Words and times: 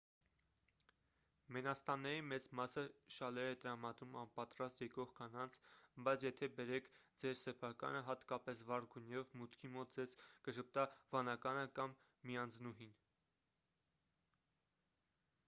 մենաստանների 1.55 2.21
մեծ 2.29 2.45
մասը 2.59 2.83
շալեր 3.15 3.49
է 3.49 3.57
տրամադրում 3.65 4.15
անպատրաստ 4.21 4.79
եկող 4.83 5.11
կանանց 5.19 5.57
բայց 6.07 6.25
եթե 6.27 6.49
բերեք 6.59 6.89
ձեր 7.25 7.37
սեփականը 7.43 8.01
հատկապես 8.09 8.63
վառ 8.71 8.87
գույներով 8.95 9.35
մուտքի 9.43 9.71
մոտ 9.75 9.93
ձեզ 9.99 10.15
կժպտա 10.49 10.87
վանականը 11.13 11.67
կամ 11.81 11.93
միանձնուհին 12.31 12.97